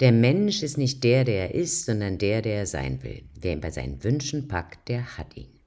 [0.00, 3.24] Der Mensch ist nicht der, der er ist, sondern der, der er sein will.
[3.34, 5.58] Wer ihn bei seinen Wünschen packt, der hat ihn.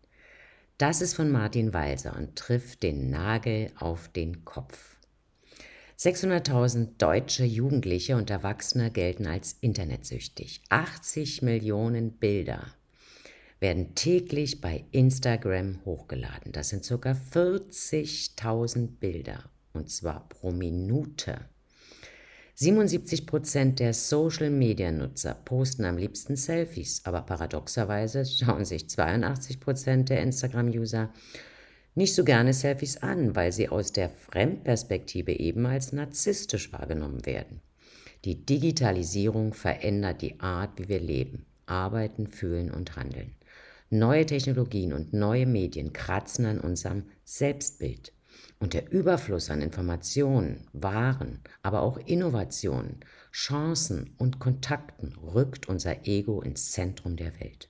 [0.77, 4.97] Das ist von Martin Walser und trifft den Nagel auf den Kopf.
[5.99, 10.63] 600.000 deutsche Jugendliche und Erwachsene gelten als internetsüchtig.
[10.70, 12.74] 80 Millionen Bilder
[13.60, 16.52] werden täglich bei Instagram hochgeladen.
[16.54, 17.12] Das sind ca.
[17.12, 21.41] 40.000 Bilder und zwar pro Minute.
[22.62, 31.11] 77% der Social-Media-Nutzer posten am liebsten Selfies, aber paradoxerweise schauen sich 82% der Instagram-User
[31.95, 37.61] nicht so gerne Selfies an, weil sie aus der Fremdperspektive eben als narzisstisch wahrgenommen werden.
[38.25, 43.31] Die Digitalisierung verändert die Art, wie wir leben, arbeiten, fühlen und handeln.
[43.89, 48.13] Neue Technologien und neue Medien kratzen an unserem Selbstbild.
[48.61, 52.99] Und der Überfluss an Informationen, Waren, aber auch Innovationen,
[53.31, 57.69] Chancen und Kontakten rückt unser Ego ins Zentrum der Welt.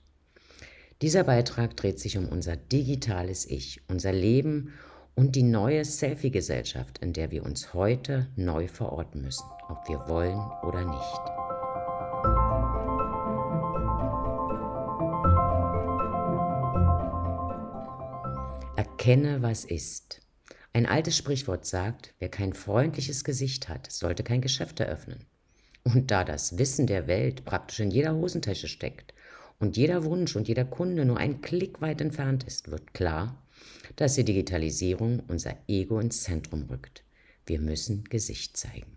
[1.00, 4.74] Dieser Beitrag dreht sich um unser digitales Ich, unser Leben
[5.14, 10.38] und die neue Selfie-Gesellschaft, in der wir uns heute neu verorten müssen, ob wir wollen
[10.62, 11.22] oder nicht.
[18.76, 20.21] Erkenne, was ist.
[20.74, 25.26] Ein altes Sprichwort sagt, wer kein freundliches Gesicht hat, sollte kein Geschäft eröffnen.
[25.84, 29.12] Und da das Wissen der Welt praktisch in jeder Hosentasche steckt
[29.58, 33.42] und jeder Wunsch und jeder Kunde nur ein Klick weit entfernt ist, wird klar,
[33.96, 37.04] dass die Digitalisierung unser Ego ins Zentrum rückt.
[37.46, 38.96] Wir müssen Gesicht zeigen.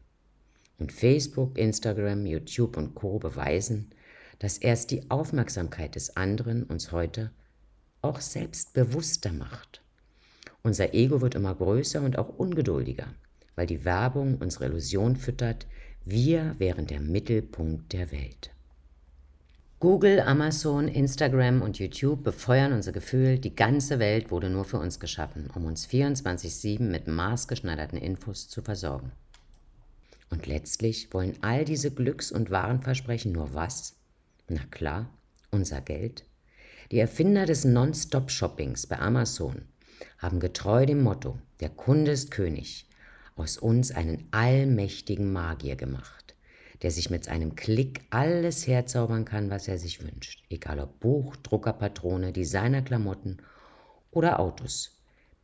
[0.78, 3.92] Und Facebook, Instagram, YouTube und Co beweisen,
[4.40, 7.32] dass erst die Aufmerksamkeit des anderen uns heute
[8.02, 9.85] auch selbstbewusster macht.
[10.66, 13.06] Unser Ego wird immer größer und auch ungeduldiger,
[13.54, 15.68] weil die Werbung unsere Illusion füttert,
[16.06, 18.50] wir wären der Mittelpunkt der Welt.
[19.80, 25.00] Google, Amazon, Instagram und YouTube befeuern unser Gefühl, die ganze Welt wurde nur für uns
[25.00, 29.12] geschaffen, um uns 24-7 mit maßgeschneiderten Infos zu versorgen.
[30.32, 33.98] Und letztlich wollen all diese Glücks- und Warenversprechen nur was?
[34.48, 35.12] Na klar,
[35.52, 36.24] unser Geld.
[36.92, 39.62] Die Erfinder des Non-Stop-Shoppings bei Amazon
[40.18, 42.88] haben getreu dem Motto, der Kunde ist König,
[43.36, 46.36] aus uns einen allmächtigen Magier gemacht,
[46.82, 51.36] der sich mit einem Klick alles herzaubern kann, was er sich wünscht, egal ob Buch,
[51.38, 53.42] Druckerpatrone, Designerklamotten
[54.12, 54.92] oder Autos.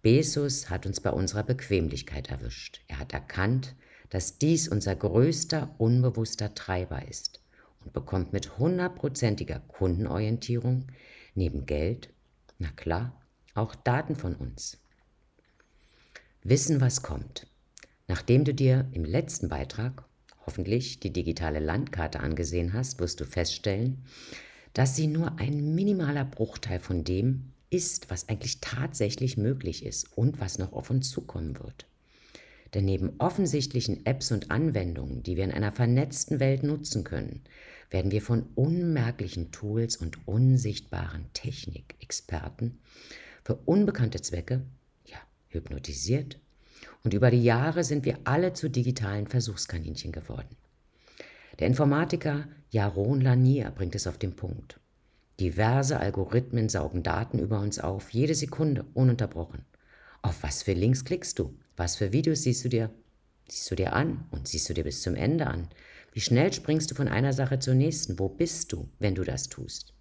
[0.02, 2.82] Bezos hat uns bei unserer Bequemlichkeit erwischt.
[2.88, 3.76] Er hat erkannt,
[4.10, 7.40] dass dies unser größter unbewusster Treiber ist
[7.84, 10.88] und bekommt mit hundertprozentiger Kundenorientierung
[11.36, 12.10] neben Geld,
[12.58, 13.21] na klar,
[13.54, 14.78] auch Daten von uns.
[16.44, 17.48] Wissen, was kommt.
[18.08, 20.04] Nachdem du dir im letzten Beitrag
[20.46, 24.04] hoffentlich die digitale Landkarte angesehen hast, wirst du feststellen,
[24.74, 30.40] dass sie nur ein minimaler Bruchteil von dem ist, was eigentlich tatsächlich möglich ist und
[30.40, 31.86] was noch auf uns zukommen wird.
[32.74, 37.42] Denn neben offensichtlichen Apps und Anwendungen, die wir in einer vernetzten Welt nutzen können,
[37.90, 42.80] werden wir von unmerklichen Tools und unsichtbaren Technikexperten
[43.44, 44.62] für unbekannte Zwecke,
[45.06, 45.18] ja,
[45.50, 46.40] hypnotisiert.
[47.04, 50.56] Und über die Jahre sind wir alle zu digitalen Versuchskaninchen geworden.
[51.60, 54.80] Der Informatiker Jaron Lanier bringt es auf den Punkt.
[55.40, 59.66] Diverse Algorithmen saugen Daten über uns auf, jede Sekunde, ununterbrochen.
[60.22, 61.58] Auf was für Links klickst du?
[61.76, 62.92] Was für Videos siehst du dir?
[63.50, 65.68] Siehst du dir an und siehst du dir bis zum Ende an?
[66.14, 68.20] Wie schnell springst du von einer Sache zur nächsten?
[68.20, 69.94] Wo bist du, wenn du das tust?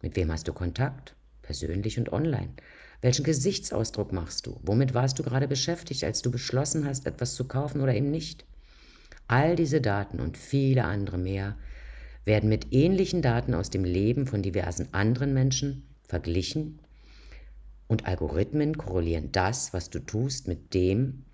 [0.00, 1.14] Mit wem hast du Kontakt?
[1.42, 2.54] Persönlich und online.
[3.00, 4.58] Welchen Gesichtsausdruck machst du?
[4.62, 8.44] Womit warst du gerade beschäftigt, als du beschlossen hast, etwas zu kaufen oder eben nicht?
[9.28, 11.56] All diese Daten und viele andere mehr
[12.24, 16.80] werden mit ähnlichen Daten aus dem Leben von diversen anderen Menschen verglichen
[17.88, 21.24] und Algorithmen korrelieren das, was du tust, mit dem,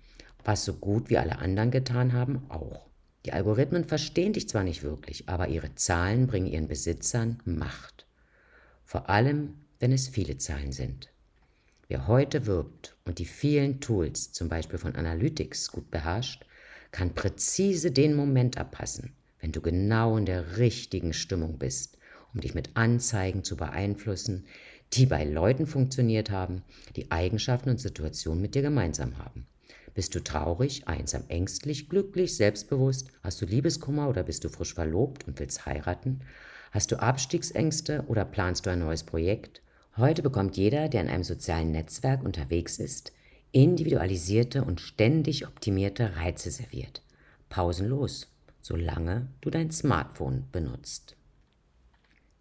[0.43, 2.89] was so gut wie alle anderen getan haben, auch.
[3.25, 8.05] Die Algorithmen verstehen dich zwar nicht wirklich, aber ihre Zahlen bringen ihren Besitzern Macht.
[8.83, 11.12] Vor allem, wenn es viele Zahlen sind.
[11.89, 16.45] Wer heute wirbt und die vielen Tools, zum Beispiel von Analytics, gut beherrscht,
[16.91, 21.97] kann präzise den Moment abpassen, wenn du genau in der richtigen Stimmung bist,
[22.33, 24.45] um dich mit Anzeigen zu beeinflussen,
[24.93, 26.63] die bei Leuten funktioniert haben,
[26.95, 29.47] die Eigenschaften und Situationen mit dir gemeinsam haben.
[29.93, 33.09] Bist du traurig, einsam, ängstlich, glücklich, selbstbewusst?
[33.21, 36.21] Hast du Liebeskummer oder bist du frisch verlobt und willst heiraten?
[36.71, 39.62] Hast du Abstiegsängste oder planst du ein neues Projekt?
[39.95, 43.13] Heute bekommt jeder, der in einem sozialen Netzwerk unterwegs ist,
[43.51, 47.03] individualisierte und ständig optimierte Reize serviert.
[47.49, 48.27] Pausenlos.
[48.65, 51.17] solange du dein Smartphone benutzt.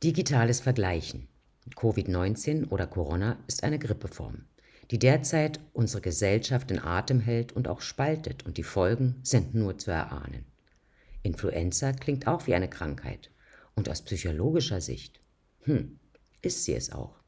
[0.05, 1.27] Digitales Vergleichen.
[1.75, 4.45] Covid-19 oder Corona ist eine Grippeform,
[4.91, 9.79] die derzeit unsere Gesellschaft in Atem hält und auch spaltet, und die Folgen sind nur
[9.79, 10.47] zu erahnen.
[11.25, 13.31] Influenza klingt auch wie eine Krankheit,
[13.75, 15.21] und aus psychologischer Sicht,
[15.65, 15.99] hm,
[16.41, 17.22] ist sie es auch.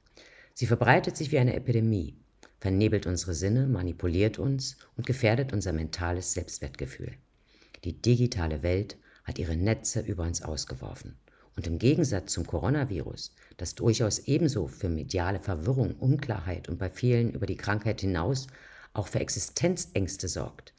[0.56, 2.16] Sie verbreitet sich wie eine Epidemie,
[2.60, 7.12] vernebelt unsere Sinne, manipuliert uns und gefährdet unser mentales Selbstwertgefühl.
[7.82, 11.18] Die digitale Welt hat ihre Netze über uns ausgeworfen.
[11.56, 17.32] Und im Gegensatz zum Coronavirus, das durchaus ebenso für mediale Verwirrung, Unklarheit und bei vielen
[17.32, 18.46] über die Krankheit hinaus
[18.92, 20.72] auch für Existenzängste sorgt,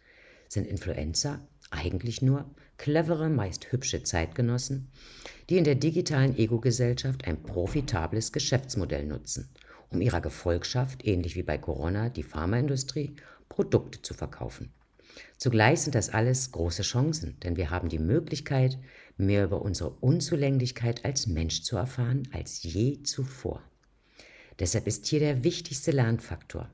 [0.47, 4.89] sind Influenza eigentlich nur clevere, meist hübsche Zeitgenossen,
[5.49, 9.49] die in der digitalen Ego-Gesellschaft ein profitables Geschäftsmodell nutzen,
[9.95, 13.15] um ihrer Gefolgschaft, ähnlich wie bei Corona die Pharmaindustrie,
[13.49, 14.73] Produkte zu verkaufen.
[15.37, 18.77] Zugleich sind das alles große Chancen, denn wir haben die Möglichkeit,
[19.17, 23.63] mehr über unsere Unzulänglichkeit als Mensch zu erfahren als je zuvor.
[24.59, 26.69] Deshalb ist hier der wichtigste Lernfaktor,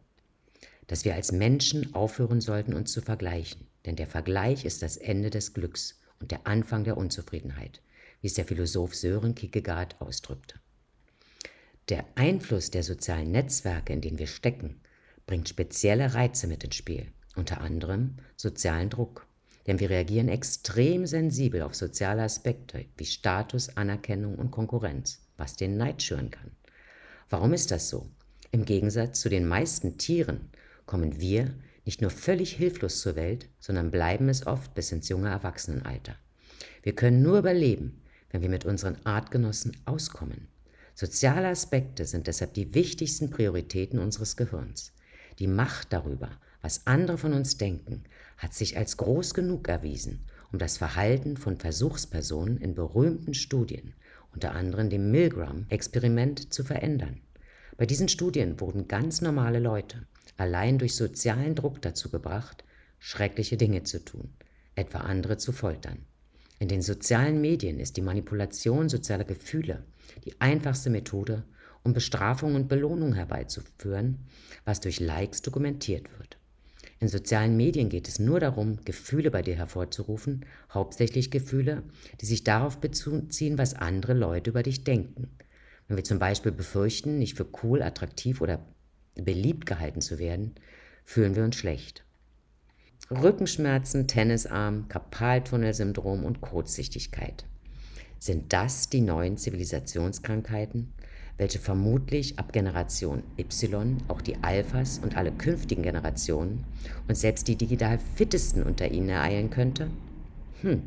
[0.88, 3.68] dass wir als Menschen aufhören sollten, uns zu vergleichen.
[3.86, 7.82] Denn der Vergleich ist das Ende des Glücks und der Anfang der Unzufriedenheit,
[8.22, 10.61] wie es der Philosoph Sören Kierkegaard ausdrückte.
[11.92, 14.80] Der Einfluss der sozialen Netzwerke, in denen wir stecken,
[15.28, 19.28] bringt spezielle Reize mit ins Spiel, unter anderem sozialen Druck.
[19.68, 25.76] Denn wir reagieren extrem sensibel auf soziale Aspekte wie Status, Anerkennung und Konkurrenz, was den
[25.76, 26.52] Neid schüren kann.
[27.30, 28.08] Warum ist das so?
[28.52, 30.50] Im Gegensatz zu den meisten Tieren
[30.86, 31.54] kommen wir
[31.84, 36.16] nicht nur völlig hilflos zur Welt, sondern bleiben es oft bis ins junge Erwachsenenalter.
[36.84, 40.48] Wir können nur überleben, wenn wir mit unseren Artgenossen auskommen.
[40.94, 44.94] Soziale Aspekte sind deshalb die wichtigsten Prioritäten unseres Gehirns.
[45.40, 46.30] Die Macht darüber,
[46.62, 48.04] was andere von uns denken,
[48.38, 53.94] hat sich als groß genug erwiesen, um das Verhalten von Versuchspersonen in berühmten Studien,
[54.34, 57.22] unter anderem dem Milgram-Experiment, zu verändern.
[57.78, 60.06] Bei diesen Studien wurden ganz normale Leute
[60.38, 62.64] allein durch sozialen Druck dazu gebracht,
[63.00, 64.34] schreckliche Dinge zu tun,
[64.76, 66.06] etwa andere zu foltern.
[66.62, 69.84] In den sozialen Medien ist die Manipulation sozialer Gefühle
[70.26, 71.44] die einfachste Methode,
[71.82, 74.20] um Bestrafung und Belohnung herbeizuführen,
[74.64, 76.38] was durch Likes dokumentiert wird.
[77.00, 81.82] In sozialen Medien geht es nur darum, Gefühle bei dir hervorzurufen, hauptsächlich Gefühle,
[82.22, 85.30] die sich darauf beziehen, was andere Leute über dich denken.
[85.88, 88.64] Wenn wir zum Beispiel befürchten, nicht für cool, attraktiv oder
[89.16, 90.54] beliebt gehalten zu werden,
[91.06, 92.04] fühlen wir uns schlecht.
[93.12, 97.46] Rückenschmerzen, Tennisarm, Karpaltunnelsyndrom und Kurzsichtigkeit.
[98.20, 100.94] Sind das die neuen Zivilisationskrankheiten,
[101.38, 106.64] welche vermutlich ab Generation Y auch die Alphas und alle künftigen Generationen
[107.10, 109.90] und selbst die digital fittesten unter ihnen ereilen könnte?
[110.62, 110.84] Hm.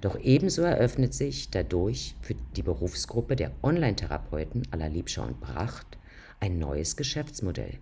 [0.00, 5.98] Doch ebenso eröffnet sich dadurch für die Berufsgruppe der Online-Therapeuten aller Liebschau und Pracht
[6.38, 7.78] ein neues Geschäftsmodell.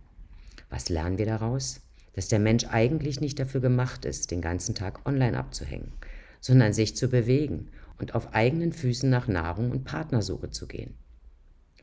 [0.71, 1.81] Was lernen wir daraus?
[2.13, 5.93] Dass der Mensch eigentlich nicht dafür gemacht ist, den ganzen Tag online abzuhängen,
[6.41, 7.69] sondern sich zu bewegen
[7.99, 10.95] und auf eigenen Füßen nach Nahrung und Partnersuche zu gehen.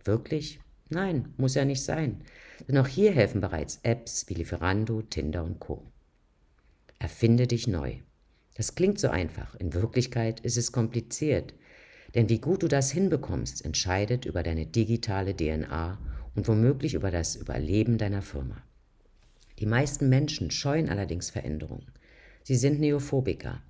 [0.03, 0.59] Wirklich?
[0.89, 2.21] Nein, muss ja nicht sein.
[2.67, 5.83] Denn auch hier helfen bereits Apps wie Lieferando, Tinder und Co.
[6.99, 7.97] Erfinde dich neu.
[8.55, 11.53] Das klingt so einfach, in Wirklichkeit ist es kompliziert.
[12.15, 15.99] Denn wie gut du das hinbekommst, entscheidet über deine digitale DNA
[16.35, 18.63] und womöglich über das Überleben deiner Firma.
[19.59, 21.87] Die meisten Menschen scheuen allerdings Veränderungen.
[22.43, 23.61] Sie sind Neophobiker.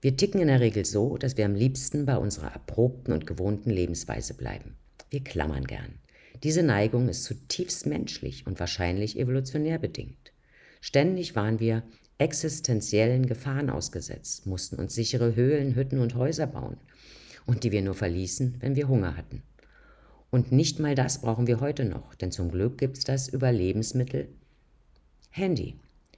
[0.00, 3.70] Wir ticken in der Regel so, dass wir am liebsten bei unserer erprobten und gewohnten
[3.70, 4.76] Lebensweise bleiben.
[5.10, 5.98] Wir klammern gern.
[6.42, 10.32] Diese Neigung ist zutiefst menschlich und wahrscheinlich evolutionär bedingt.
[10.80, 11.82] Ständig waren wir
[12.18, 16.78] existenziellen Gefahren ausgesetzt, mussten uns sichere Höhlen, Hütten und Häuser bauen,
[17.46, 19.42] und die wir nur verließen, wenn wir Hunger hatten.
[20.30, 24.28] Und nicht mal das brauchen wir heute noch, denn zum Glück gibt es das Überlebensmittel
[25.36, 25.74] Handy,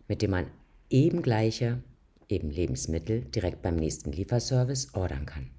[0.06, 0.46] mit dem man
[0.90, 1.82] eben gleiche,
[2.28, 5.50] eben Lebensmittel direkt beim nächsten Lieferservice ordern kann.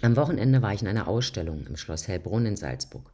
[0.00, 3.10] Am Wochenende war ich in einer Ausstellung im Schloss Hellbrunn in Salzburg,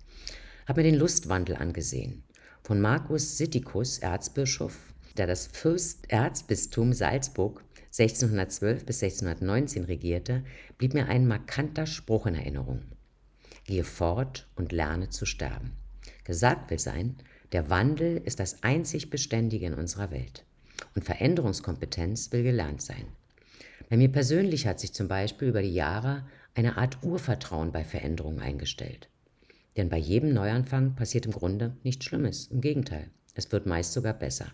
[0.68, 2.22] habe mir den Lustwandel angesehen.
[2.62, 4.76] Von Markus Sittikus, Erzbischof,
[5.16, 10.44] der das Fürsterzbistum Salzburg 1612 bis 1619 regierte,
[10.76, 12.82] blieb mir ein markanter Spruch in Erinnerung.
[13.64, 15.72] Gehe fort und lerne zu sterben.
[16.24, 17.16] Gesagt will sein,
[17.52, 20.44] der Wandel ist das einzig Beständige in unserer Welt.
[20.94, 23.06] Und Veränderungskompetenz will gelernt sein.
[23.88, 28.40] Bei mir persönlich hat sich zum Beispiel über die Jahre eine Art Urvertrauen bei Veränderungen
[28.40, 29.08] eingestellt.
[29.76, 32.46] Denn bei jedem Neuanfang passiert im Grunde nichts Schlimmes.
[32.48, 34.52] Im Gegenteil, es wird meist sogar besser.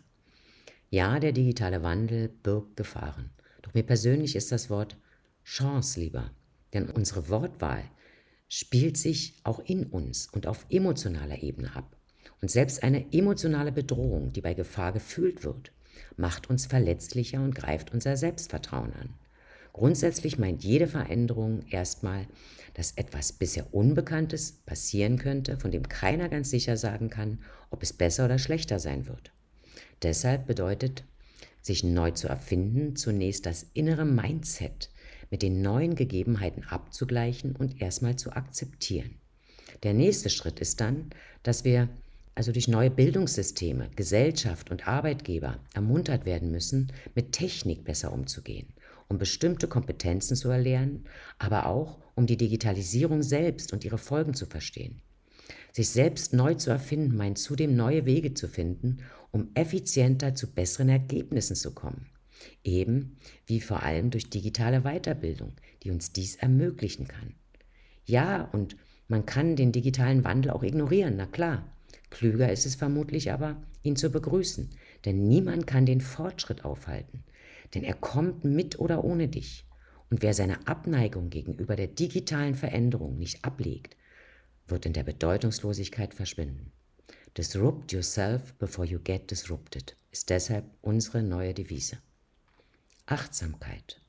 [0.91, 3.31] Ja, der digitale Wandel birgt Gefahren.
[3.63, 4.97] Doch mir persönlich ist das Wort
[5.45, 6.31] Chance lieber,
[6.73, 7.85] denn unsere Wortwahl
[8.49, 11.96] spielt sich auch in uns und auf emotionaler Ebene ab.
[12.43, 15.73] Und selbst eine emotionale Bedrohung, die bei Gefahr gefühlt wird,
[16.17, 19.15] macht uns verletzlicher und greift unser Selbstvertrauen an.
[19.73, 22.27] Grundsätzlich meint jede Veränderung erstmal,
[22.75, 27.41] dass etwas bisher Unbekanntes passieren könnte, von dem keiner ganz sicher sagen kann,
[27.71, 29.33] ob es besser oder schlechter sein wird.
[30.03, 31.05] Deshalb bedeutet,
[31.61, 34.91] sich neu zu erfinden, zunächst das innere Mindset
[35.31, 39.17] mit den neuen Gegebenheiten abzugleichen und erstmal zu akzeptieren.
[39.83, 41.11] Der nächste Schritt ist dann,
[41.43, 41.89] dass wir
[42.37, 48.73] also durch neue Bildungssysteme, Gesellschaft und Arbeitgeber ermuntert werden müssen, mit Technik besser umzugehen
[49.09, 51.05] um bestimmte Kompetenzen zu erlernen,
[51.39, 55.03] aber auch um die Digitalisierung selbst und ihre Folgen zu verstehen.
[55.73, 58.99] Sich selbst neu zu erfinden meint zudem neue Wege zu finden,
[59.31, 62.07] um effizienter zu besseren Ergebnissen zu kommen.
[62.65, 65.53] Eben wie vor allem durch digitale Weiterbildung,
[65.83, 67.35] die uns dies ermöglichen kann.
[68.05, 68.77] Ja, und
[69.09, 71.71] man kann den digitalen Wandel auch ignorieren, na klar.
[72.11, 74.71] Klüger ist es vermutlich aber, ihn zu begrüßen,
[75.05, 77.25] denn niemand kann den Fortschritt aufhalten
[77.75, 79.67] denn er kommt mit oder ohne dich.
[80.11, 83.97] Und wer seine Abneigung gegenüber der digitalen Veränderung nicht ablegt,
[84.69, 86.73] wird in der Bedeutungslosigkeit verschwinden.
[87.37, 91.99] Disrupt yourself before you get disrupted ist deshalb unsere neue Devise.
[93.05, 94.01] Achtsamkeit.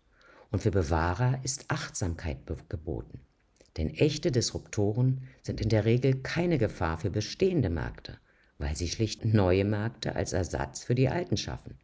[0.49, 2.37] Und für Bewahrer ist Achtsamkeit
[2.69, 3.19] geboten.
[3.77, 8.17] Denn echte Disruptoren sind in der Regel keine Gefahr für bestehende Märkte,
[8.57, 11.75] weil sie schlicht neue Märkte als Ersatz für die alten schaffen.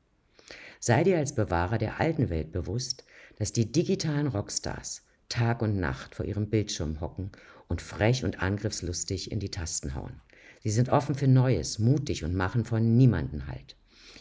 [0.80, 3.06] Sei dir als Bewahrer der alten Welt bewusst,
[3.38, 7.32] dass die digitalen Rockstars Tag und Nacht vor ihrem Bildschirm hocken
[7.68, 10.22] und frech und angriffslustig in die Tasten hauen.
[10.64, 13.76] Sie sind offen für Neues, mutig und machen von niemanden Halt.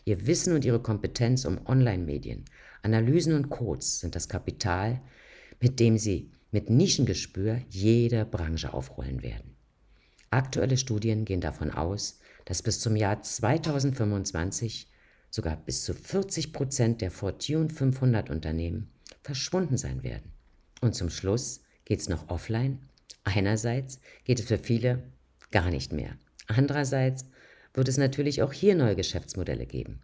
[0.05, 2.45] Ihr Wissen und ihre Kompetenz um Online-Medien,
[2.83, 5.01] Analysen und Codes sind das Kapital,
[5.61, 9.57] mit dem sie mit Nischengespür jede Branche aufrollen werden.
[10.31, 14.89] Aktuelle Studien gehen davon aus, dass bis zum Jahr 2025
[15.31, 18.91] sogar bis zu 40 Prozent der Fortune 500 Unternehmen
[19.23, 20.33] verschwunden sein werden.
[20.81, 22.81] Und zum Schluss geht es noch offline.
[23.25, 25.03] Einerseits geht es für viele
[25.51, 26.17] gar nicht mehr.
[26.49, 27.25] Andererseits
[27.73, 30.01] wird es natürlich auch hier neue Geschäftsmodelle geben.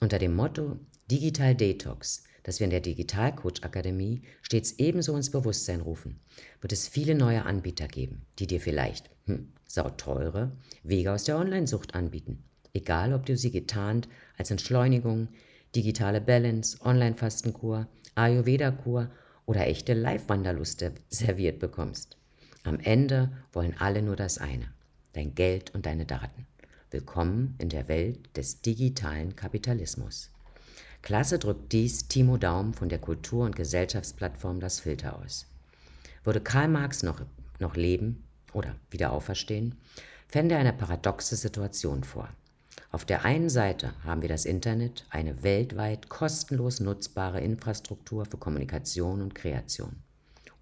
[0.00, 0.78] Unter dem Motto
[1.10, 6.18] Digital Detox, das wir in der Digitalcoach Akademie stets ebenso ins Bewusstsein rufen,
[6.60, 10.52] wird es viele neue Anbieter geben, die dir vielleicht hm, sauteure
[10.82, 12.42] Wege aus der Onlinesucht anbieten
[12.78, 15.28] egal ob du sie getarnt als Entschleunigung,
[15.74, 19.10] digitale Balance, Online-Fastenkur, Ayurveda-Kur
[19.46, 22.16] oder echte Live-Wanderlust serviert bekommst.
[22.64, 24.68] Am Ende wollen alle nur das eine,
[25.12, 26.46] dein Geld und deine Daten.
[26.90, 30.30] Willkommen in der Welt des digitalen Kapitalismus.
[31.02, 35.46] Klasse drückt dies Timo Daum von der Kultur- und Gesellschaftsplattform Das Filter aus.
[36.24, 37.22] Würde Karl Marx noch,
[37.60, 39.76] noch leben oder wieder auferstehen,
[40.26, 42.28] fände er eine paradoxe Situation vor.
[42.90, 49.20] Auf der einen Seite haben wir das Internet, eine weltweit kostenlos nutzbare Infrastruktur für Kommunikation
[49.20, 49.96] und Kreation.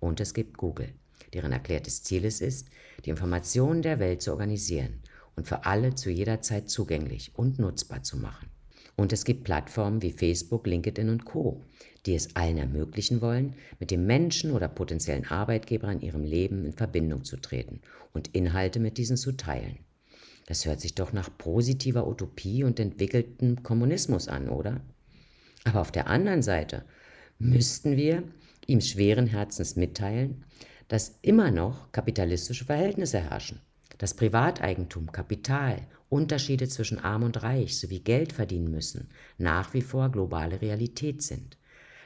[0.01, 0.93] Und es gibt Google,
[1.35, 2.69] deren erklärtes Ziel es ist,
[3.05, 5.01] die Informationen der Welt zu organisieren
[5.37, 8.49] und für alle zu jeder Zeit zugänglich und nutzbar zu machen.
[8.97, 11.63] Und es gibt Plattformen wie Facebook, LinkedIn und Co,
[12.07, 16.73] die es allen ermöglichen wollen, mit dem Menschen oder potenziellen Arbeitgeber in ihrem Leben in
[16.73, 17.81] Verbindung zu treten
[18.15, 19.79] und Inhalte mit diesen zu teilen.
[20.47, 24.81] Das hört sich doch nach positiver Utopie und entwickeltem Kommunismus an, oder?
[25.65, 26.85] Aber auf der anderen Seite
[27.39, 28.23] müssten wir
[28.67, 30.45] ihm schweren Herzens mitteilen,
[30.89, 33.61] dass immer noch kapitalistische Verhältnisse herrschen,
[33.99, 40.11] dass Privateigentum, Kapital, Unterschiede zwischen Arm und Reich sowie Geld verdienen müssen, nach wie vor
[40.11, 41.59] globale Realität sind,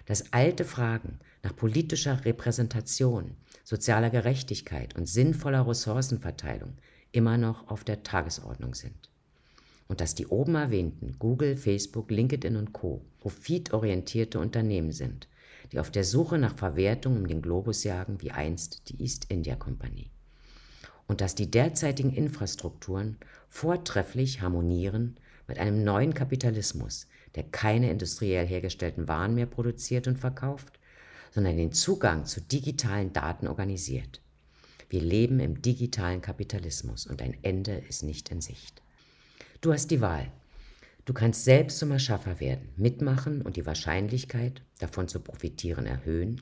[0.07, 6.73] dass alte Fragen nach politischer Repräsentation, sozialer Gerechtigkeit und sinnvoller Ressourcenverteilung
[7.13, 9.11] immer noch auf der Tagesordnung sind.
[9.89, 13.03] Und dass die oben erwähnten Google, Facebook, LinkedIn und Co.
[13.19, 15.29] profitorientierte Unternehmen sind,
[15.73, 19.57] die auf der Suche nach Verwertung um den Globus jagen, wie einst die East India
[19.57, 20.11] Company.
[21.11, 23.17] Und dass die derzeitigen Infrastrukturen
[23.49, 25.17] vortrefflich harmonieren
[25.49, 30.79] mit einem neuen Kapitalismus, der keine industriell hergestellten Waren mehr produziert und verkauft,
[31.33, 34.21] sondern den Zugang zu digitalen Daten organisiert.
[34.89, 38.81] Wir leben im digitalen Kapitalismus und ein Ende ist nicht in Sicht.
[39.63, 40.31] Du hast die Wahl.
[41.07, 46.41] Du kannst selbst zum Erschaffer werden, mitmachen und die Wahrscheinlichkeit, davon zu profitieren, erhöhen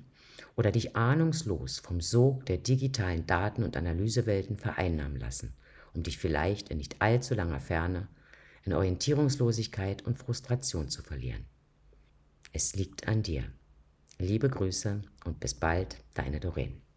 [0.56, 5.54] oder dich ahnungslos vom Sog der digitalen Daten- und Analysewelten vereinnahmen lassen,
[5.94, 8.08] um dich vielleicht in nicht allzu langer Ferne
[8.64, 11.46] in Orientierungslosigkeit und Frustration zu verlieren.
[12.52, 13.44] Es liegt an dir.
[14.18, 16.87] Liebe Grüße und bis bald, deine Doreen.